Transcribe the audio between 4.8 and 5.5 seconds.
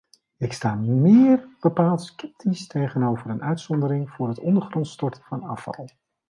storten van